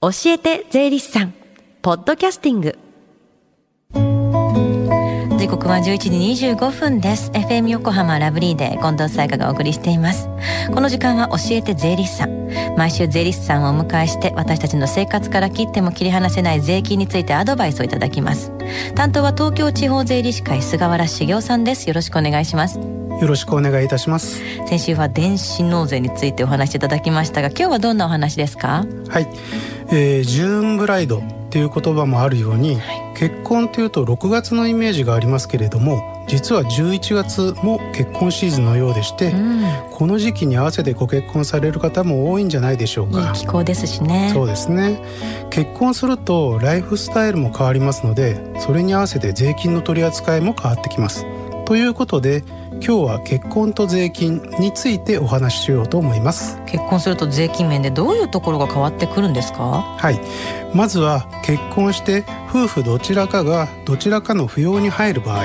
[0.00, 1.34] 教えて税理士さん。
[1.82, 2.78] ポッドキャスティング。
[5.36, 6.10] 時刻は11時
[6.46, 7.32] 25分です。
[7.32, 10.28] FM 横浜ラブリーで近藤沙耶香がお送りしています。
[10.72, 12.48] この時間は教えて税理士さん。
[12.76, 18.52] 毎週税理士さんをお迎えして私たちの生活から切っても切り離せない税金についてアドバイスをいただきます。
[18.94, 21.88] 担当は東京地方税理士会菅原茂雄さんです。
[21.88, 22.78] よろしくお願いします。
[22.78, 24.40] よろしくお願いいたします。
[24.68, 28.86] 先週は電子納税についてお話しいただきましたが今日はどんなお話ですか？
[29.08, 29.26] はい、
[29.90, 43.32] えー、ジューンブライドっていう言葉もあるように、はい、結婚というと6月のイメージがありますけれども実は11月も結婚シーズンのようでして、うん、この時期に合わせてご結婚される方も多いんじゃないでしょうか。
[43.34, 44.30] 気候ですしね。
[44.34, 45.02] そうですね。
[45.48, 51.24] 結婚するとライフスタイルも変わりますのでそれに合わせて税金の取り扱いも変わってきます
[51.68, 56.58] ということで今日は結婚と税金についてお話ししようと思います。
[56.64, 59.82] 結婚すると税金面でどういうところが変わってくるんですか？
[59.98, 60.18] はい。
[60.74, 65.44] まずは結婚して夫婦どちらかがどちらかの扶養に入る場合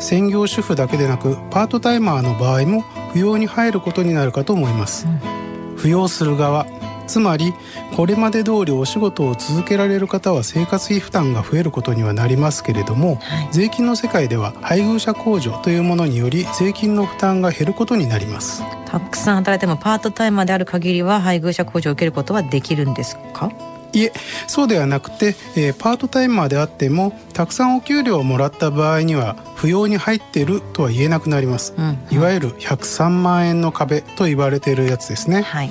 [0.00, 2.82] 専業主婦だけでなくパートタイマーの場合も
[3.14, 6.66] 扶養に入ることになるかと思います、うん、扶養する側
[7.06, 7.52] つまり
[7.96, 18.62] これまで通りお仕事を続けられる方は生活費負担が増えることにはなりますけれども、はい、税金の世界では配偶者控除というものにより税金の負担が減ることになります。
[18.86, 23.50] たくさん働いてもパートタイマーである限りは配偶者控除を受けることはできるんですか？
[23.94, 24.12] いえ
[24.46, 35.70] そうではなくて、えー、パートタイマーであってもたくさんお給料をもらった場合には扶養に入っているとは言えなくなります、うんうん、いわゆる103万円の壁と言われているやつですね、はい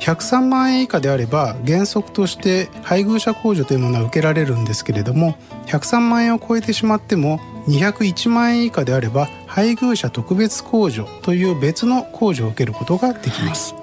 [0.00, 13.74] 103万円以下であれば原則として配偶者控除というものは受けられるんですけれども103万円を超えてしまっても201万円以下であれば配偶者特別控除という別の控除を受けることができます。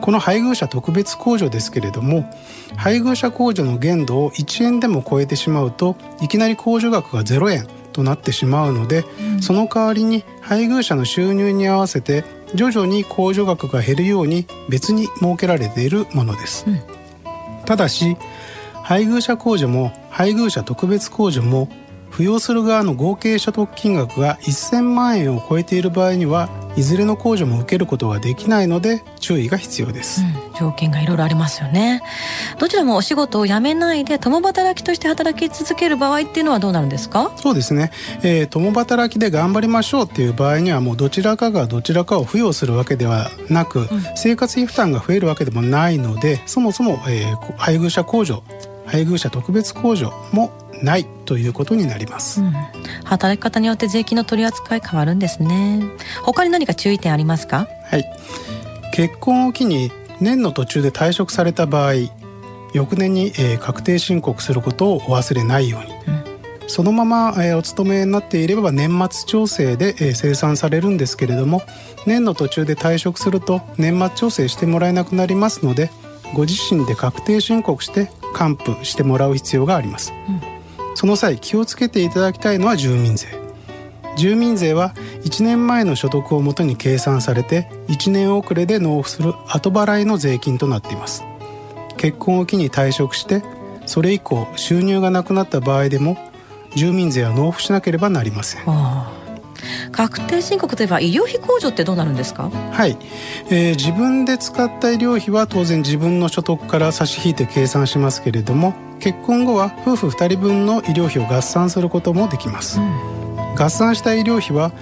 [0.00, 2.30] この配偶者特別控除ですけれども
[2.76, 16.80] 配偶者控除の限度を1円でも超えてしまうといきなり控除額が0円となってしまうので、うん、その代わりに配偶者の収入に合わせて徐々に控除額が減るように別に設けられているものです、うん、
[17.64, 18.16] ただし
[18.82, 21.68] 配偶者控除も配偶者特別控除も
[22.16, 32.02] 扶養する側の合計所得金額が1000万円を超えている場合にはいずれの控除も受けることができないので注意が必要です、うん、条件がいろいろありますよね。
[32.58, 37.32] どちらもお仕事を辞めないで共働きとして働き続ける場合っていうのはどうなるんですか？
[37.36, 37.90] そうですね、
[38.22, 48.44] えー、共働きで頑張りましょうっていう場合にはもうどちらかがどちらかを付与するわけではなく、うん、生活費負担が増えるわけでもないのでそもそも、えー、配偶者控除
[48.86, 50.52] 配偶者特別控除も
[50.84, 52.50] ないということになります、うん、
[53.04, 55.82] 働き方によって税金の取り扱い変わるんですね。
[56.22, 57.66] 他に何か注意点ありますか？
[57.90, 58.04] はい。
[58.92, 59.90] 結婚を機に
[60.20, 61.94] 年の途中で退職された場合
[62.72, 71.62] 翌年に、えー、確定申告することをお忘れないように、うん、そのまま、えー、お勤めになっていれば年末調整で、えー、生産されるんですけれども
[72.06, 75.90] 年の途中で退職すると年末調整してもらえなくなりますので
[76.34, 80.33] ご自身で確定申告して還付してもらう必要があります、うん
[80.94, 83.28] その際気をつけていただきたいのは住民税。
[84.16, 84.94] 住民税は
[85.24, 91.24] 1年前の所得をもとに計算されて1年遅れで納付する後払いの税金となっています。
[91.96, 93.42] 結婚を機に退職して
[93.86, 96.16] それ以降収入がなくなった場合でも
[96.76, 98.62] 住民税は納付しなければなりません。
[99.92, 102.50] 確定申告といえば医療費控除ってどうなるんですか？
[102.50, 102.96] はい、
[103.50, 114.72] えー、自分で使った医療費は当然自分の所得から差し引いて計算しますけれども結婚後は夫婦2人分の医療費を合算することもできます、うん、合算した医療費は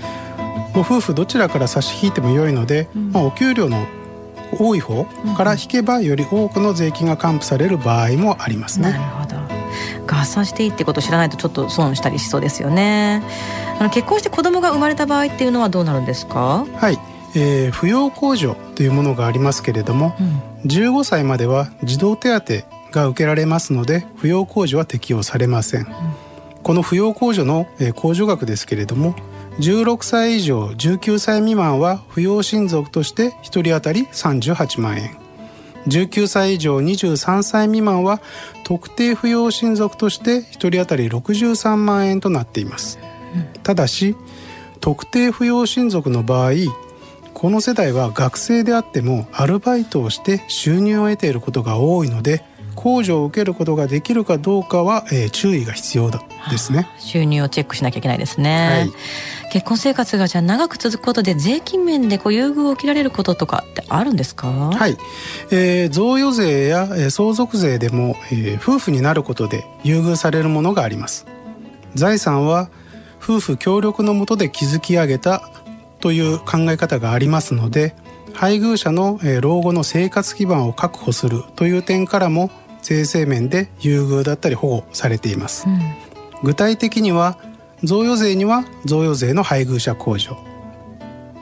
[0.73, 3.85] ご夫婦どちらから差し引いても良いので、うん、まあ、お給料の
[4.61, 5.07] 多い方
[5.37, 8.93] から引けばより多くの税金が還付される場合もありますね。
[8.93, 9.37] なるほど。
[10.07, 13.23] 合算していいってことを知らないとちょっと損したりしそうですよね。
[13.81, 16.67] あの結婚して子供が生まれた場合っていうのはどうなるんですか？
[16.77, 16.99] はい、
[17.35, 25.89] えー、扶養控除というものがありますけれども、うん、15歳までは児童手当が受けられますので扶養控除は適用されません、うん、
[26.63, 29.15] この扶養控除の、控除額ですけれども
[29.59, 35.23] 16歳以上19歳未満は扶養親族として1人当たり38万円。
[35.87, 38.21] 19歳以上23歳未満は
[38.65, 42.99] 特定扶養親族として1人当たり63万円となっています、
[43.35, 44.17] うん、ただし
[44.81, 46.53] 特定扶養親族の場合
[47.35, 59.51] この世代は学生であってもアルバイトをして収入を得ていることが多いので控除を受けることができるかどうかは、えー、注意が必要だですね、はあ、収入をチェックしなきゃいけないですね、はい。
[59.53, 64.49] 結婚生活がじゃあ長く続くことで税金面でこう優遇を受けられることとかってあるんですか？
[64.49, 64.97] はい、
[65.51, 71.27] えー、贈与税や、えー、相続税でも、えー、夫婦になることで優遇されるものがあります。
[71.95, 72.71] 財産は
[73.23, 75.49] 夫婦協力のもとで築き上げた
[76.01, 77.95] という考え方がありますので
[78.33, 82.51] 配偶者の老後の生活基盤を確保するという点からも
[82.83, 85.81] 税制面で優遇だったり保護されています、うん、
[86.43, 87.39] 具体的には
[87.83, 90.53] 贈与税には贈与税の配偶者控除。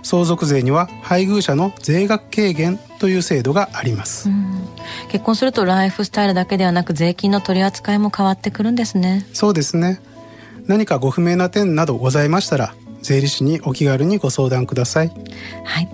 [0.02, 4.66] 相続税には配偶者の税額軽減という制度があります、うん、
[5.10, 9.26] 結婚するとライフスタイルだけではなく税金の取り扱いも変わってくるんですね。
[9.32, 10.00] そうですね。
[10.66, 15.12] 何かご不明な点などございましたら税理士にお気軽にご相談ください。
[15.64, 15.88] はい。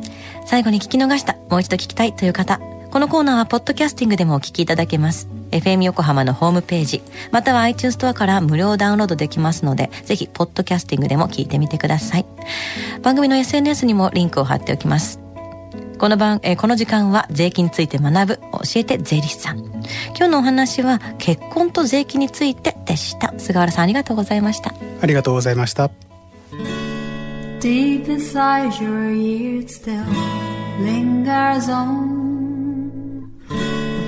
[0.44, 2.60] 最後に聞き逃したもう一度聞きたいという方
[2.96, 5.28] このコーナーはポッドキャスティングでもお聞きいただけます。
[5.50, 12.26] FM 横浜のホームページまたは iTunes ストアから無料ダウンロードできますのでぜひポッドキャスティングでも聞いてみてください。
[13.02, 15.20] 番組の SNS にもリンクを貼っておきます。
[15.98, 18.36] この番、えー、この時間は税金について学ぶ。
[18.38, 19.58] 教えて税理士さん。
[19.58, 19.84] 今
[20.20, 23.34] 日のお話は結婚と税金についてでした。
[23.36, 24.74] 菅原さんありがとうございました。
[25.02, 25.90] ありがとうございました。
[27.60, 30.02] Deep inside your ears still
[30.80, 32.15] lingers on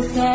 [0.00, 0.29] closer.